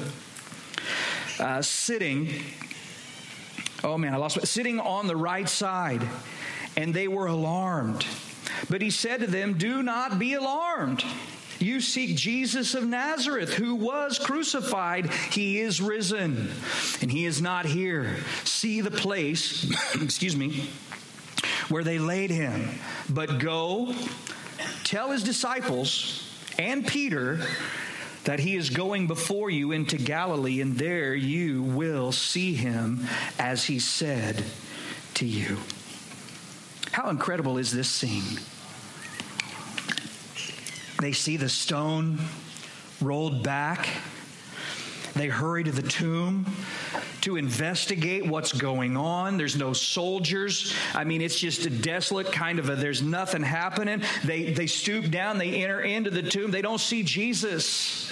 [1.39, 2.43] uh, sitting.
[3.83, 4.47] Oh man, I lost it.
[4.47, 6.01] Sitting on the right side.
[6.75, 8.05] And they were alarmed.
[8.69, 11.03] But he said to them, Do not be alarmed.
[11.59, 15.11] You seek Jesus of Nazareth, who was crucified.
[15.31, 16.49] He is risen,
[17.01, 18.15] and he is not here.
[18.45, 19.69] See the place,
[20.01, 20.69] excuse me,
[21.67, 22.69] where they laid him.
[23.09, 23.93] But go,
[24.85, 26.25] tell his disciples
[26.57, 27.39] and Peter
[28.25, 33.65] that he is going before you into Galilee, and there you will see him as
[33.65, 34.43] he said
[35.15, 35.57] to you.
[36.91, 38.39] How incredible is this scene?
[41.01, 42.19] They see the stone
[42.99, 43.87] rolled back.
[45.19, 46.45] They hurry to the tomb
[47.23, 49.35] to investigate what's going on.
[49.35, 50.73] There's no soldiers.
[50.93, 54.01] I mean, it's just a desolate kind of a there's nothing happening.
[54.23, 56.51] They they stoop down, they enter into the tomb.
[56.51, 58.09] They don't see Jesus.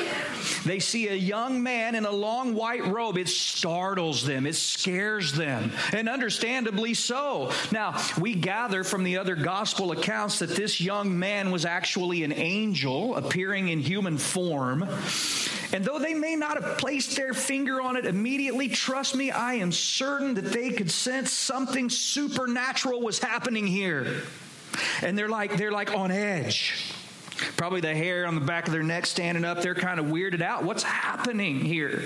[0.65, 3.17] They see a young man in a long white robe.
[3.17, 4.45] It startles them.
[4.45, 5.71] It scares them.
[5.93, 7.53] And understandably so.
[7.71, 12.33] Now, we gather from the other gospel accounts that this young man was actually an
[12.33, 14.85] angel appearing in human form.
[15.73, 19.55] And though they may not have placed their finger on it immediately, trust me, I
[19.55, 24.21] am certain that they could sense something supernatural was happening here.
[25.01, 26.93] And they're like they're like on edge.
[27.55, 29.61] Probably the hair on the back of their neck standing up.
[29.61, 30.63] They're kind of weirded out.
[30.63, 32.03] What's happening here?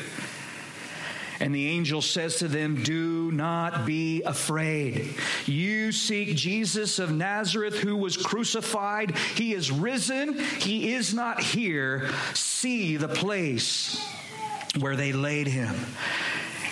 [1.42, 5.16] And the angel says to them, Do not be afraid.
[5.48, 9.18] You seek Jesus of Nazareth who was crucified.
[9.18, 10.38] He is risen.
[10.38, 12.12] He is not here.
[12.36, 14.08] See the place
[14.80, 15.74] where they laid him.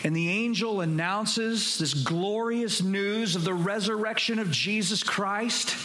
[0.03, 5.75] And the angel announces this glorious news of the resurrection of Jesus Christ.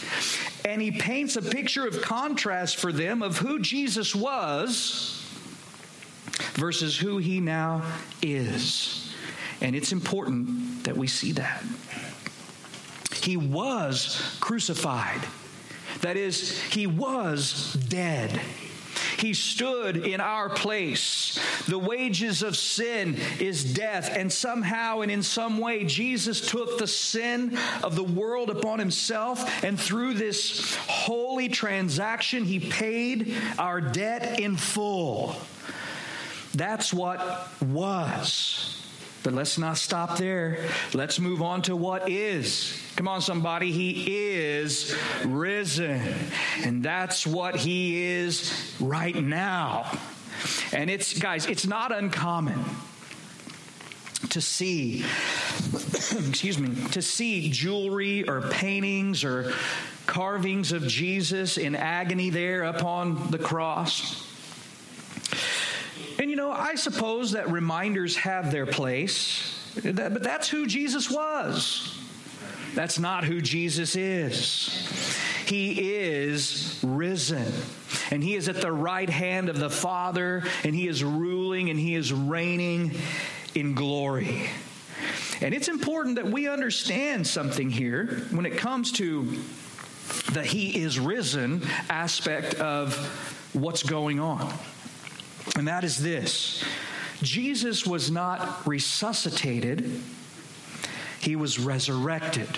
[0.63, 5.14] and he paints a picture of contrast for them of who Jesus was
[6.55, 7.83] versus who he now
[8.21, 9.13] is.
[9.61, 11.63] And it's important that we see that.
[13.21, 15.21] He was crucified.
[16.01, 18.39] That is, he was dead.
[19.17, 21.39] He stood in our place.
[21.67, 24.15] The wages of sin is death.
[24.15, 29.63] And somehow and in some way, Jesus took the sin of the world upon himself.
[29.63, 35.35] And through this holy transaction, he paid our debt in full.
[36.55, 38.81] That's what was.
[39.23, 40.59] But let's not stop there.
[40.93, 42.79] Let's move on to what is.
[42.95, 43.71] Come on, somebody.
[43.71, 46.01] He is risen.
[46.63, 49.91] And that's what he is right now.
[50.71, 52.63] And it's, guys, it's not uncommon
[54.29, 54.99] to see,
[55.73, 59.53] excuse me, to see jewelry or paintings or
[60.05, 64.34] carvings of Jesus in agony there upon the cross.
[66.25, 71.99] And you know, I suppose that reminders have their place, but that's who Jesus was.
[72.73, 75.19] That's not who Jesus is.
[75.45, 77.45] He is risen.
[78.09, 81.79] And he is at the right hand of the Father, and he is ruling and
[81.79, 82.93] he is reigning
[83.53, 84.49] in glory.
[85.41, 89.37] And it's important that we understand something here when it comes to
[90.33, 92.95] the he is risen aspect of
[93.53, 94.51] what's going on.
[95.55, 96.63] And that is this
[97.21, 100.01] Jesus was not resuscitated,
[101.19, 102.49] he was resurrected.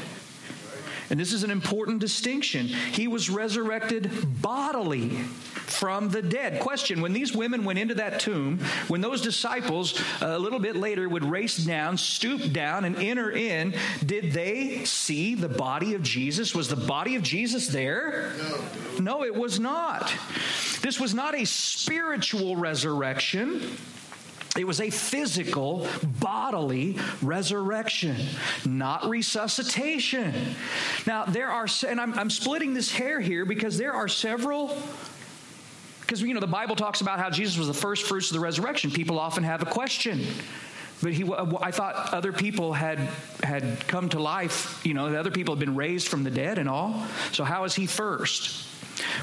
[1.10, 2.68] And this is an important distinction.
[2.68, 5.10] He was resurrected bodily
[5.68, 6.62] from the dead.
[6.62, 10.76] Question When these women went into that tomb, when those disciples uh, a little bit
[10.76, 13.74] later would race down, stoop down, and enter in,
[14.06, 16.56] did they see the body of Jesus?
[16.56, 18.34] Was the body of Jesus there?
[18.38, 18.60] No,
[19.00, 20.14] no it was not.
[20.82, 23.78] This was not a spiritual resurrection.
[24.58, 25.88] It was a physical,
[26.20, 28.18] bodily resurrection,
[28.66, 30.34] not resuscitation.
[31.06, 34.78] Now, there are, and I'm, I'm splitting this hair here because there are several
[36.02, 38.40] because you know the bible talks about how jesus was the first fruits of the
[38.40, 38.90] resurrection.
[38.90, 40.22] People often have a question.
[41.02, 42.98] But he i thought other people had
[43.44, 46.70] had come to life you know other people had been raised from the dead and
[46.70, 47.04] all.
[47.34, 48.68] So how is he first?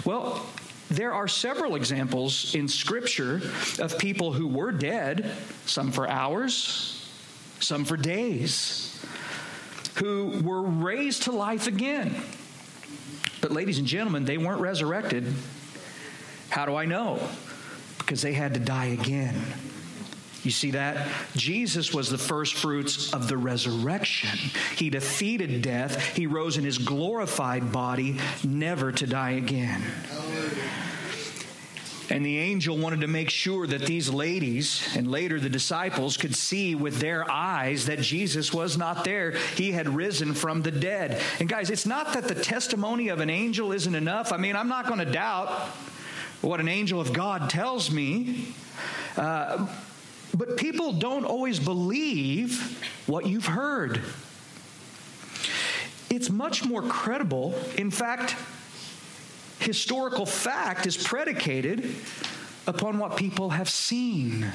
[0.05, 0.47] Well
[0.95, 3.43] there are several examples in Scripture
[3.79, 5.31] of people who were dead,
[5.67, 7.09] some for hours,
[7.61, 9.05] some for days,
[9.97, 12.15] who were raised to life again.
[13.41, 15.33] But, ladies and gentlemen, they weren't resurrected.
[16.51, 17.21] How do I know?
[17.99, 19.35] Because they had to die again.
[20.45, 21.09] You see that?
[21.35, 24.39] Jesus was the first fruits of the resurrection.
[24.77, 26.15] He defeated death.
[26.15, 29.83] He rose in his glorified body, never to die again.
[32.11, 36.37] And the angel wanted to make sure that these ladies and later the disciples could
[36.37, 39.33] see with their eyes that Jesus was not there.
[39.57, 41.23] He had risen from the dead.
[41.41, 44.33] And guys, it's not that the testimony of an angel isn't enough.
[44.33, 45.49] I mean, I'm not going to doubt
[46.43, 48.55] what an angel of God tells me.
[49.17, 49.67] Uh,
[50.35, 54.01] but people don't always believe what you've heard.
[56.11, 57.55] It's much more credible.
[57.77, 58.37] In fact,
[59.61, 61.95] historical fact is predicated
[62.67, 64.47] upon what people have seen.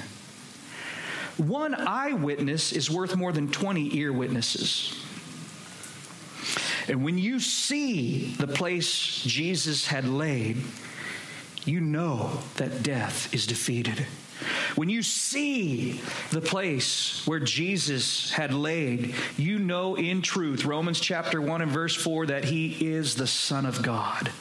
[1.38, 4.94] One eyewitness is worth more than 20 ear witnesses.
[6.90, 10.58] And when you see the place Jesus had laid,
[11.64, 14.06] you know that death is defeated.
[14.80, 16.00] When you see
[16.32, 21.94] the place where Jesus had laid, you know in truth, Romans chapter 1 and verse
[21.94, 24.32] 4, that he is the Son of God.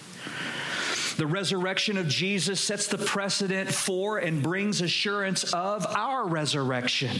[1.16, 7.16] The resurrection of Jesus sets the precedent for and brings assurance of our resurrection.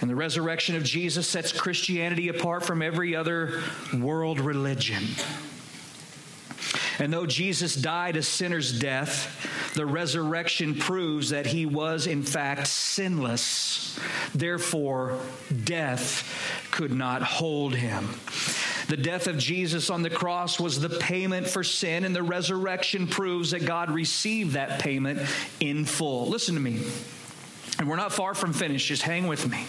[0.00, 3.60] And the resurrection of Jesus sets Christianity apart from every other
[3.92, 5.02] world religion.
[7.00, 12.66] And though Jesus died a sinner's death, the resurrection proves that he was, in fact,
[12.66, 13.98] sinless.
[14.34, 15.18] Therefore,
[15.64, 18.08] death could not hold him.
[18.88, 23.06] The death of Jesus on the cross was the payment for sin, and the resurrection
[23.06, 25.20] proves that God received that payment
[25.60, 26.28] in full.
[26.28, 26.82] Listen to me.
[27.78, 29.64] And we're not far from finished, just hang with me.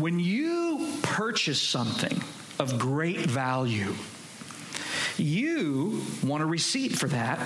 [0.00, 2.22] When you purchase something
[2.58, 3.94] of great value,
[5.16, 7.38] you want a receipt for that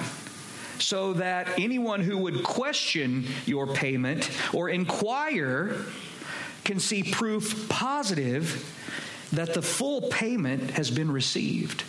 [0.81, 5.77] so that anyone who would question your payment or inquire
[6.65, 8.67] can see proof positive
[9.33, 11.85] that the full payment has been received.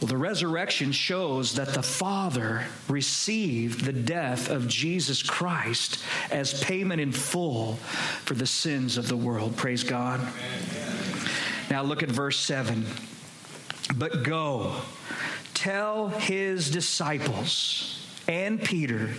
[0.00, 7.00] Well, the resurrection shows that the Father received the death of Jesus Christ as payment
[7.00, 7.76] in full
[8.24, 9.56] for the sins of the world.
[9.56, 10.20] Praise God.
[11.70, 12.84] Now look at verse 7.
[13.96, 14.76] But go,
[15.66, 19.10] tell his disciples and Peter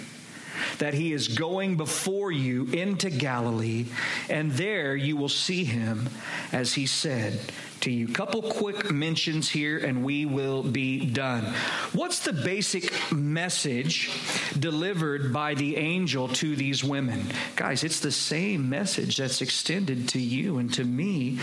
[0.78, 3.86] that he is going before you into Galilee,
[4.30, 6.08] and there you will see him
[6.54, 7.38] as he said
[7.82, 8.08] to you.
[8.08, 11.54] Couple quick mentions here, and we will be done.
[11.92, 14.10] What's the basic message
[14.58, 17.26] delivered by the angel to these women?
[17.58, 21.40] Guys, it's the same message that's extended to you and to me.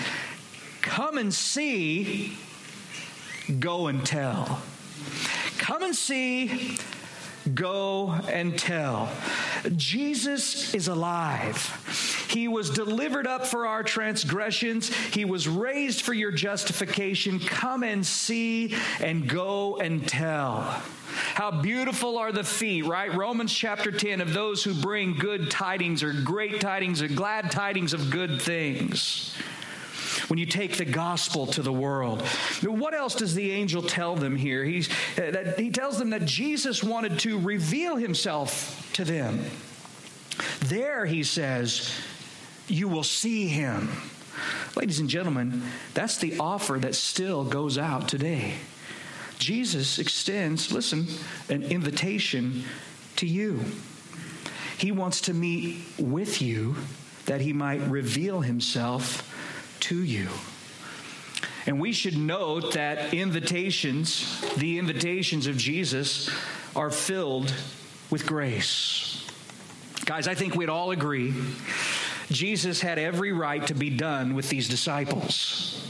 [0.80, 2.38] Come and see,
[3.60, 4.62] go and tell.
[5.58, 6.76] Come and see,
[7.54, 9.10] go and tell.
[9.76, 12.26] Jesus is alive.
[12.30, 14.92] He was delivered up for our transgressions.
[14.92, 17.38] He was raised for your justification.
[17.38, 20.62] Come and see and go and tell.
[21.34, 23.14] How beautiful are the feet, right?
[23.14, 27.94] Romans chapter 10 of those who bring good tidings or great tidings or glad tidings
[27.94, 29.34] of good things
[30.28, 32.22] when you take the gospel to the world.
[32.62, 34.64] What else does the angel tell them here?
[34.64, 39.44] He's, uh, that he tells them that Jesus wanted to reveal himself to them.
[40.60, 41.90] There, he says,
[42.68, 43.90] you will see him.
[44.76, 45.62] Ladies and gentlemen,
[45.92, 48.54] that's the offer that still goes out today.
[49.38, 51.06] Jesus extends, listen,
[51.48, 52.64] an invitation
[53.16, 53.60] to you.
[54.78, 56.76] He wants to meet with you
[57.26, 59.30] that he might reveal himself
[59.84, 60.28] to you.
[61.66, 66.30] And we should note that invitations, the invitations of Jesus,
[66.76, 67.54] are filled
[68.10, 69.26] with grace.
[70.04, 71.32] Guys, I think we'd all agree
[72.30, 75.86] Jesus had every right to be done with these disciples.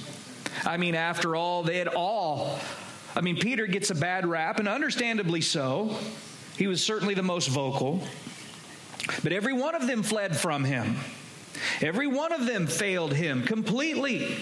[0.64, 2.58] I mean, after all, they had all.
[3.14, 5.96] I mean, Peter gets a bad rap, and understandably so.
[6.56, 8.02] He was certainly the most vocal.
[9.22, 10.96] But every one of them fled from him.
[11.80, 14.36] Every one of them failed him completely.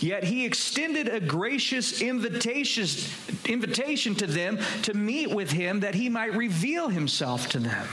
[0.00, 2.94] Yet he extended a gracious invitation,
[4.16, 7.86] to them to meet with him that he might reveal himself to them.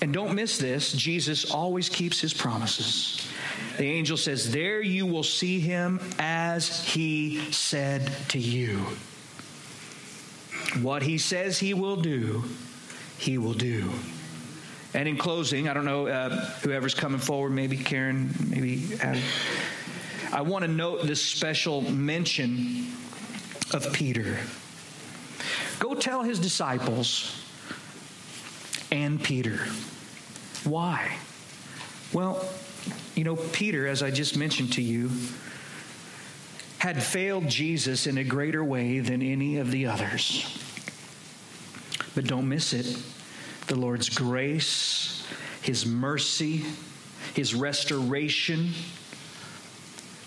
[0.00, 3.26] And don't miss this Jesus always keeps his promises.
[3.76, 8.86] The angel says, There you will see him as he said to you.
[10.82, 12.44] What he says he will do,
[13.18, 13.90] he will do.
[14.94, 16.30] And in closing, I don't know uh,
[16.62, 19.22] whoever's coming forward, maybe Karen, maybe Adam.
[20.32, 22.86] I want to note this special mention
[23.72, 24.38] of Peter.
[25.78, 27.44] Go tell his disciples
[28.90, 29.58] and Peter.
[30.64, 31.16] Why?
[32.12, 32.44] Well,
[33.14, 35.10] you know, Peter, as I just mentioned to you,
[36.78, 40.46] had failed Jesus in a greater way than any of the others.
[42.14, 42.96] But don't miss it
[43.68, 45.24] the Lord's grace,
[45.62, 46.64] His mercy,
[47.34, 48.70] His restoration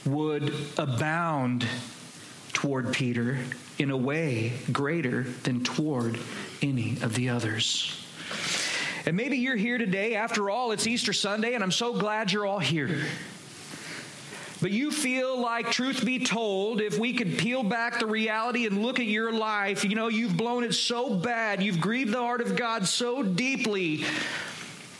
[0.05, 1.67] would abound
[2.53, 3.39] toward Peter
[3.79, 6.19] in a way greater than toward
[6.61, 7.97] any of the others.
[9.05, 10.13] And maybe you're here today.
[10.15, 13.03] After all, it's Easter Sunday, and I'm so glad you're all here.
[14.61, 18.83] But you feel like, truth be told, if we could peel back the reality and
[18.83, 22.41] look at your life, you know, you've blown it so bad, you've grieved the heart
[22.41, 24.05] of God so deeply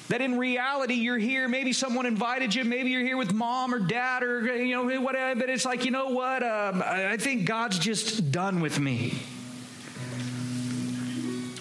[0.07, 3.80] that in reality you're here maybe someone invited you maybe you're here with mom or
[3.80, 7.80] dad or you know whatever but it's like you know what um, i think god's
[7.80, 9.14] just done with me.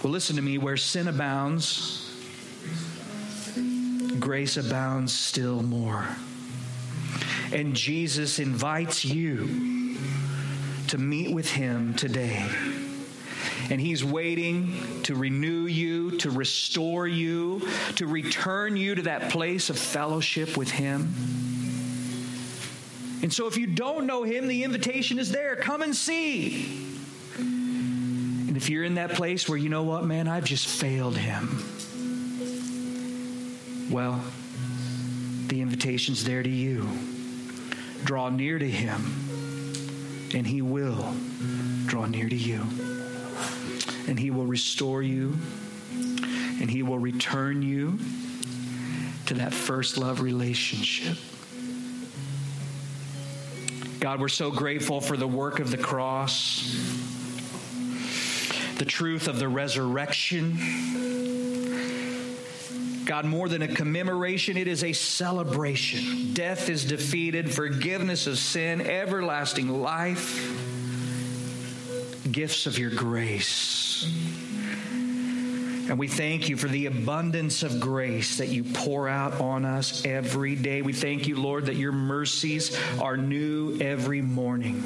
[0.03, 2.11] Well listen to me where sin abounds
[4.19, 6.09] grace abounds still more
[7.53, 9.97] and Jesus invites you
[10.89, 12.49] to meet with him today.
[13.71, 17.63] And he's waiting to renew you, to restore you,
[17.97, 21.15] to return you to that place of fellowship with him.
[23.23, 25.55] And so, if you don't know him, the invitation is there.
[25.55, 26.87] Come and see.
[27.37, 31.63] And if you're in that place where you know what, man, I've just failed him,
[33.91, 34.21] well,
[35.47, 36.89] the invitation's there to you.
[38.05, 39.01] Draw near to him,
[40.35, 41.15] and he will
[41.87, 42.63] draw near to you.
[44.09, 45.39] And he will restore you,
[46.61, 47.99] and he will return you
[49.27, 51.17] to that first love relationship.
[54.01, 56.75] God, we're so grateful for the work of the cross,
[58.79, 60.59] the truth of the resurrection
[63.11, 66.33] God, more than a commemoration, it is a celebration.
[66.33, 70.39] Death is defeated, forgiveness of sin, everlasting life
[72.31, 74.09] gifts of your grace.
[74.93, 80.05] And we thank you for the abundance of grace that you pour out on us
[80.05, 80.81] every day.
[80.81, 84.85] We thank you, Lord, that your mercies are new every morning.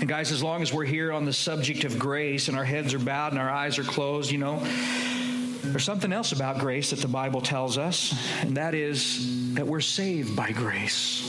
[0.00, 2.92] And guys, as long as we're here on the subject of grace and our heads
[2.92, 4.62] are bowed and our eyes are closed, you know,
[5.70, 9.80] there's something else about grace that the Bible tells us, and that is that we're
[9.80, 11.22] saved by grace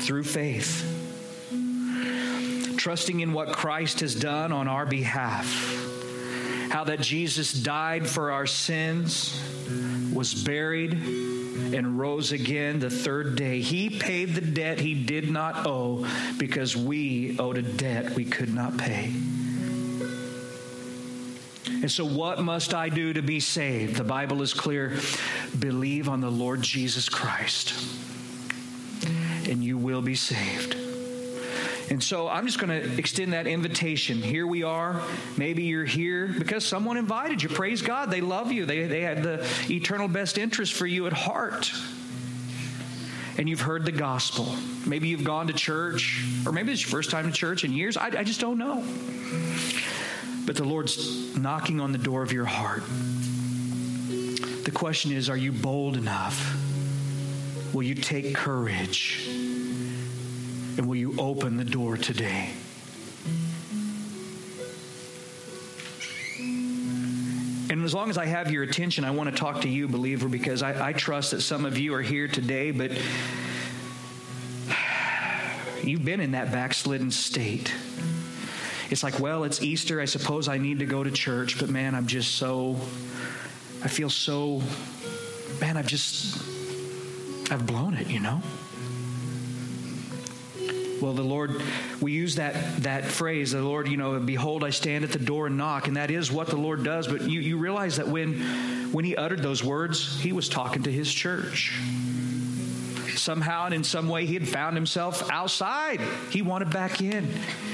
[0.00, 0.84] through faith,
[2.76, 5.78] trusting in what Christ has done on our behalf.
[6.70, 9.38] How that Jesus died for our sins,
[10.12, 13.60] was buried, and rose again the third day.
[13.60, 16.06] He paid the debt he did not owe
[16.38, 19.12] because we owed a debt we could not pay.
[21.82, 23.96] And so, what must I do to be saved?
[23.96, 24.96] The Bible is clear
[25.58, 27.74] believe on the Lord Jesus Christ,
[29.48, 30.76] and you will be saved.
[31.90, 34.22] And so I'm just going to extend that invitation.
[34.22, 35.02] Here we are.
[35.36, 37.50] Maybe you're here because someone invited you.
[37.50, 38.10] Praise God.
[38.10, 41.70] They love you, they, they had the eternal best interest for you at heart.
[43.36, 44.54] And you've heard the gospel.
[44.86, 47.96] Maybe you've gone to church, or maybe it's your first time to church in years.
[47.96, 48.84] I, I just don't know.
[50.52, 52.82] But the Lord's knocking on the door of your heart.
[54.64, 56.54] The question is are you bold enough?
[57.72, 59.30] Will you take courage?
[60.76, 62.50] And will you open the door today?
[66.38, 70.28] And as long as I have your attention, I want to talk to you, believer,
[70.28, 72.90] because I, I trust that some of you are here today, but
[75.82, 77.72] you've been in that backslidden state.
[78.92, 80.02] It's like, well, it's Easter.
[80.02, 82.76] I suppose I need to go to church, but man, I'm just so,
[83.82, 84.62] I feel so,
[85.62, 86.36] man, I've just,
[87.50, 88.42] I've blown it, you know?
[91.00, 91.62] Well, the Lord,
[92.02, 95.46] we use that that phrase, the Lord, you know, behold, I stand at the door
[95.46, 97.08] and knock, and that is what the Lord does.
[97.08, 98.40] But you, you realize that when
[98.92, 101.76] when he uttered those words, he was talking to his church.
[103.16, 106.00] Somehow and in some way, he had found himself outside.
[106.30, 107.28] He wanted back in.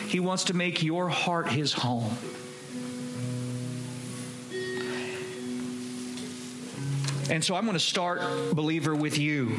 [0.08, 2.16] He wants to make your heart his home.
[7.30, 8.20] And so I'm going to start,
[8.54, 9.50] believer, with you.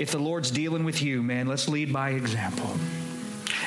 [0.00, 2.74] If the Lord's dealing with you, man, let's lead by example.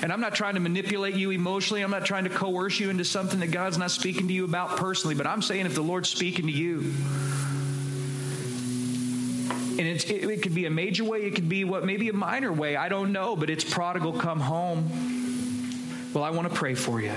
[0.02, 1.82] And I'm not trying to manipulate you emotionally.
[1.82, 4.76] I'm not trying to coerce you into something that God's not speaking to you about
[4.76, 5.16] personally.
[5.16, 6.94] But I'm saying if the Lord's speaking to you,
[9.78, 12.52] and it, it, could be a major way, it could be what maybe a minor
[12.52, 12.76] way.
[12.76, 14.90] I don't know, but it's prodigal come home.
[16.14, 17.12] Well, I want to pray for you.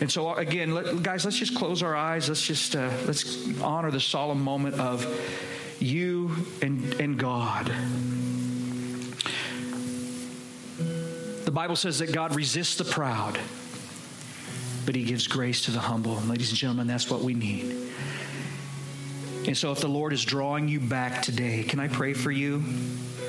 [0.00, 2.28] And so again, let, guys, let's just close our eyes.
[2.28, 5.06] Let's just uh, let's honor the solemn moment of
[5.80, 6.30] you
[6.62, 7.72] and, and God.
[11.44, 13.38] The Bible says that God resists the proud,
[14.84, 16.18] but he gives grace to the humble.
[16.18, 17.74] And ladies and gentlemen, that's what we need.
[19.46, 22.62] And so, if the Lord is drawing you back today, can I pray for you?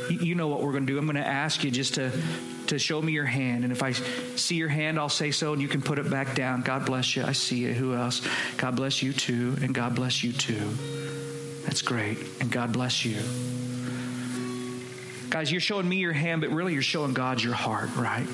[0.09, 0.97] You know what we're going to do.
[0.97, 2.11] I'm going to ask you just to,
[2.67, 3.63] to show me your hand.
[3.63, 6.35] And if I see your hand, I'll say so, and you can put it back
[6.35, 6.61] down.
[6.61, 7.23] God bless you.
[7.23, 7.75] I see it.
[7.75, 8.21] Who else?
[8.57, 10.69] God bless you too, and God bless you too.
[11.65, 12.17] That's great.
[12.41, 13.21] And God bless you.
[15.29, 18.27] Guys, you're showing me your hand, but really you're showing God your heart, right?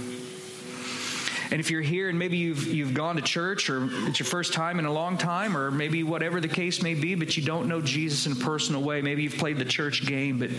[1.55, 4.51] And if you're here and maybe you've you've gone to church or it's your first
[4.51, 7.69] time in a long time or maybe whatever the case may be, but you don't
[7.69, 10.49] know Jesus in a personal way, maybe you've played the church game, but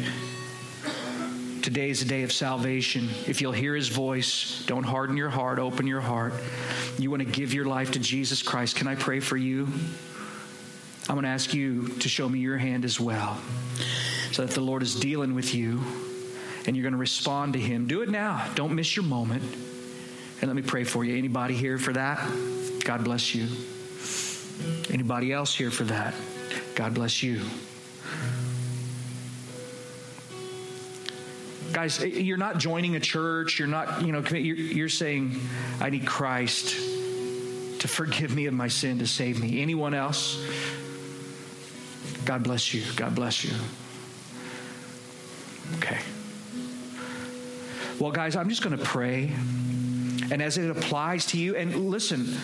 [1.62, 3.10] today is the day of salvation.
[3.26, 6.32] If you'll hear his voice, don't harden your heart, open your heart.
[6.96, 8.76] You want to give your life to Jesus Christ.
[8.76, 9.68] Can I pray for you?
[11.10, 13.36] I'm going to ask you to show me your hand as well.
[14.32, 15.84] So that the Lord is dealing with you
[16.66, 17.86] and you're going to respond to him.
[17.86, 18.50] Do it now.
[18.54, 19.42] Don't miss your moment.
[20.40, 21.16] And let me pray for you.
[21.16, 22.18] Anybody here for that?
[22.84, 23.48] God bless you.
[24.90, 26.14] Anybody else here for that?
[26.74, 27.40] God bless you.
[31.72, 33.58] Guys, you're not joining a church.
[33.58, 35.40] You're not, you know, you're saying,
[35.80, 36.74] I need Christ
[37.80, 39.60] to forgive me of my sin, to save me.
[39.60, 40.42] Anyone else?
[42.24, 42.82] God bless you.
[42.96, 43.54] God bless you.
[45.76, 45.98] Okay.
[47.98, 49.32] Well, guys, I'm just going to pray.
[50.30, 52.36] And as it applies to you, and listen,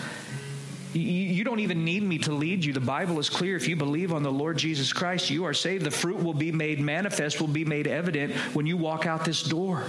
[0.93, 2.73] you don't even need me to lead you.
[2.73, 3.55] The Bible is clear.
[3.55, 5.83] If you believe on the Lord Jesus Christ, you are saved.
[5.83, 9.43] The fruit will be made manifest, will be made evident when you walk out this
[9.43, 9.83] door.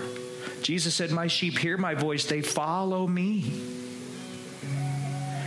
[0.62, 3.45] Jesus said, My sheep hear my voice, they follow me.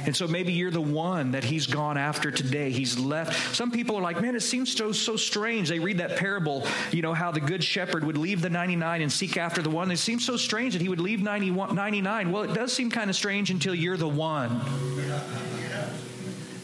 [0.07, 2.71] And so maybe you're the one that he's gone after today.
[2.71, 3.53] He's left.
[3.53, 5.67] Some people are like, man, it seems so, so strange.
[5.67, 9.11] They read that parable, you know, how the good shepherd would leave the 99 and
[9.11, 9.91] seek after the one.
[9.91, 12.31] It seems so strange that he would leave 99.
[12.31, 14.61] Well, it does seem kind of strange until you're the one.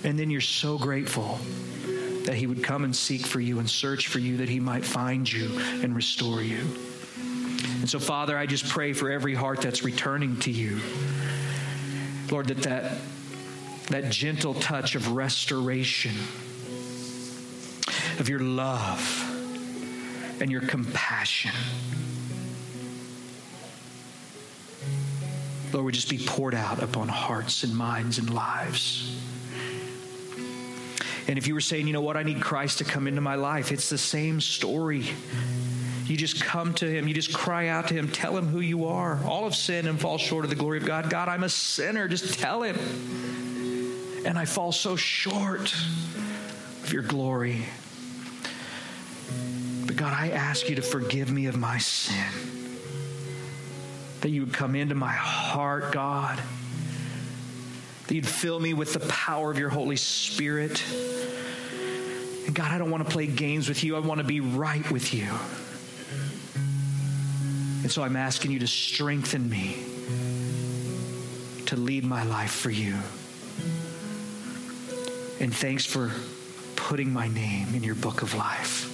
[0.06, 1.38] And then you're so grateful
[2.24, 4.86] that he would come and seek for you and search for you that he might
[4.86, 6.66] find you and restore you.
[7.82, 10.80] And so, Father, I just pray for every heart that's returning to you.
[12.32, 12.98] Lord, that that,
[13.90, 16.16] that gentle touch of restoration,
[18.20, 19.30] of your love
[20.42, 21.52] and your compassion,
[25.72, 29.20] Lord, would just be poured out upon hearts and minds and lives.
[31.28, 33.36] And if you were saying, you know what, I need Christ to come into my
[33.36, 35.06] life, it's the same story.
[36.06, 38.86] You just come to Him, you just cry out to Him, tell Him who you
[38.86, 39.20] are.
[39.26, 41.10] All of sin and fall short of the glory of God.
[41.10, 42.08] God, I'm a sinner.
[42.08, 42.78] Just tell Him.
[44.26, 45.74] And I fall so short
[46.84, 47.66] of your glory.
[49.86, 52.50] But God, I ask you to forgive me of my sin.
[54.22, 56.42] That you would come into my heart, God
[58.08, 60.84] that you'd fill me with the power of your Holy Spirit.
[62.46, 63.96] And God, I don't want to play games with you.
[63.96, 65.28] I want to be right with you.
[67.82, 69.78] And so I'm asking you to strengthen me
[71.66, 72.98] to lead my life for you.
[75.44, 76.10] And thanks for
[76.78, 78.93] putting my name in your book of life.